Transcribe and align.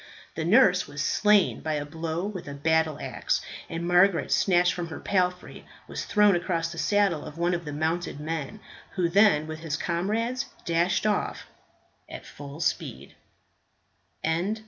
The 0.33 0.43
nurse 0.43 0.87
was 0.87 1.03
slain 1.03 1.61
by 1.61 1.73
a 1.75 1.85
blow 1.85 2.25
with 2.25 2.47
a 2.47 2.55
battle 2.55 2.97
axe, 2.99 3.39
and 3.69 3.87
Margaret, 3.87 4.31
snatched 4.31 4.73
from 4.73 4.87
her 4.87 4.99
palfrey, 4.99 5.63
was 5.87 6.05
thrown 6.05 6.35
across 6.35 6.71
the 6.71 6.79
saddle 6.79 7.21
bow 7.21 7.27
of 7.27 7.37
one 7.37 7.53
of 7.53 7.65
the 7.65 7.71
mounted 7.71 8.19
men, 8.19 8.61
who 8.95 9.07
then 9.07 9.45
with 9.45 9.59
his 9.59 9.77
comrades 9.77 10.45
dashed 10.65 11.05
off 11.05 11.45
at 12.09 12.25
full 12.25 12.61
speed. 12.61 13.13